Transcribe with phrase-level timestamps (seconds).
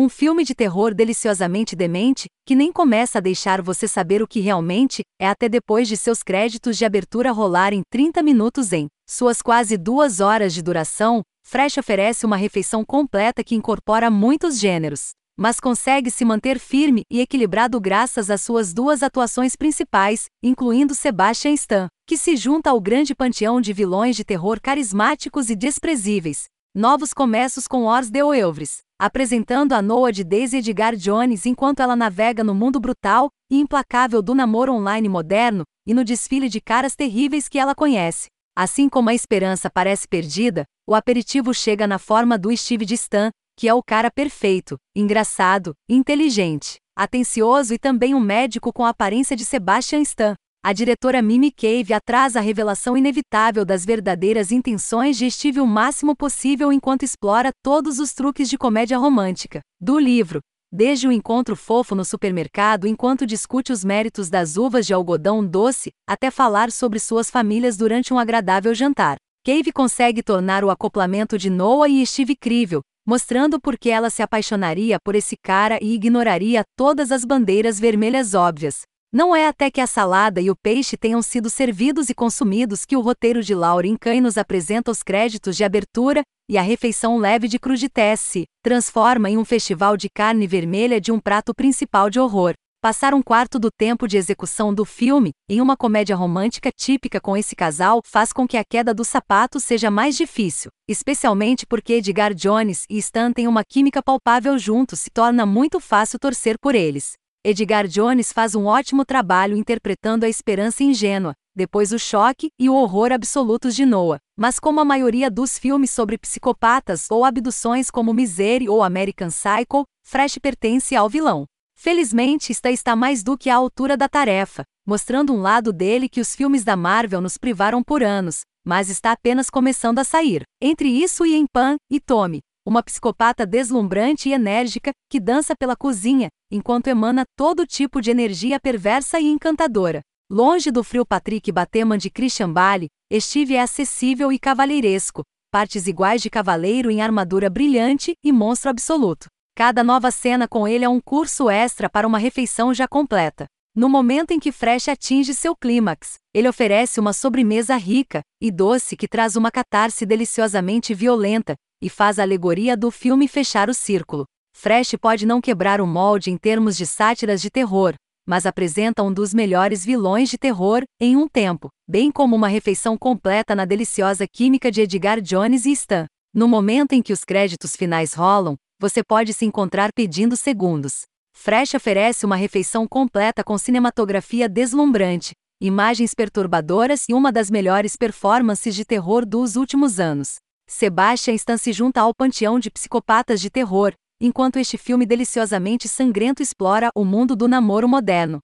[0.00, 4.40] Um filme de terror deliciosamente demente, que nem começa a deixar você saber o que
[4.40, 9.76] realmente é até depois de seus créditos de abertura rolarem 30 minutos em suas quase
[9.76, 11.20] duas horas de duração.
[11.46, 17.20] Fresh oferece uma refeição completa que incorpora muitos gêneros, mas consegue se manter firme e
[17.20, 23.14] equilibrado graças às suas duas atuações principais, incluindo Sebastian Stan, que se junta ao grande
[23.14, 26.44] panteão de vilões de terror carismáticos e desprezíveis.
[26.74, 31.96] Novos começos com Ors de Oeuvres, apresentando a Noah de Daisy Edgar Jones enquanto ela
[31.96, 36.94] navega no mundo brutal e implacável do namoro online moderno e no desfile de caras
[36.94, 38.28] terríveis que ela conhece.
[38.54, 43.30] Assim como a esperança parece perdida, o aperitivo chega na forma do Steve de Stan,
[43.56, 49.34] que é o cara perfeito, engraçado, inteligente, atencioso e também um médico com a aparência
[49.34, 50.34] de Sebastian Stan.
[50.62, 56.14] A diretora Mimi Cave atrasa a revelação inevitável das verdadeiras intenções de Steve o máximo
[56.14, 60.38] possível enquanto explora todos os truques de comédia romântica do livro,
[60.70, 65.92] desde o encontro fofo no supermercado enquanto discute os méritos das uvas de algodão doce,
[66.06, 69.16] até falar sobre suas famílias durante um agradável jantar.
[69.42, 74.22] Cave consegue tornar o acoplamento de Noah e Steve crível, mostrando por que ela se
[74.22, 78.82] apaixonaria por esse cara e ignoraria todas as bandeiras vermelhas óbvias.
[79.12, 82.96] Não é até que a salada e o peixe tenham sido servidos e consumidos que
[82.96, 87.48] o roteiro de Lauren Kane nos apresenta os créditos de abertura e a refeição leve
[87.48, 92.20] de crudité se transforma em um festival de carne vermelha de um prato principal de
[92.20, 92.52] horror.
[92.80, 97.36] Passar um quarto do tempo de execução do filme, em uma comédia romântica típica com
[97.36, 102.32] esse casal, faz com que a queda do sapato seja mais difícil, especialmente porque Edgar
[102.32, 107.19] Jones e Stan têm uma química palpável juntos, se torna muito fácil torcer por eles.
[107.42, 112.74] Edgar Jones faz um ótimo trabalho interpretando a esperança ingênua, depois o choque e o
[112.74, 114.18] horror absolutos de Noah.
[114.36, 119.84] Mas como a maioria dos filmes sobre psicopatas ou abduções como Misery ou American Psycho,
[120.06, 121.46] Fresh pertence ao vilão.
[121.74, 126.20] Felizmente, está está mais do que à altura da tarefa, mostrando um lado dele que
[126.20, 130.42] os filmes da Marvel nos privaram por anos, mas está apenas começando a sair.
[130.60, 135.74] Entre isso e em Pan e Tommy, uma psicopata deslumbrante e enérgica que dança pela
[135.74, 140.02] cozinha, enquanto emana todo tipo de energia perversa e encantadora.
[140.30, 146.22] Longe do frio Patrick Bateman de Christian Bale, Steve é acessível e cavalheiresco, partes iguais
[146.22, 149.26] de cavaleiro em armadura brilhante e monstro absoluto.
[149.56, 153.46] Cada nova cena com ele é um curso extra para uma refeição já completa.
[153.74, 158.96] No momento em que Fresh atinge seu clímax, ele oferece uma sobremesa rica e doce
[158.96, 164.24] que traz uma catarse deliciosamente violenta, e faz a alegoria do filme fechar o círculo.
[164.56, 167.94] Fresh pode não quebrar o molde em termos de sátiras de terror,
[168.26, 172.98] mas apresenta um dos melhores vilões de terror em um tempo, bem como uma refeição
[172.98, 176.06] completa na deliciosa química de Edgar Jones e Stan.
[176.34, 181.02] No momento em que os créditos finais rolam, você pode se encontrar pedindo segundos.
[181.42, 188.74] Fresh oferece uma refeição completa com cinematografia deslumbrante, imagens perturbadoras e uma das melhores performances
[188.74, 190.34] de terror dos últimos anos.
[190.68, 196.42] Sebastian Stan se junta ao panteão de psicopatas de terror, enquanto este filme deliciosamente sangrento
[196.42, 198.40] explora o mundo do namoro moderno.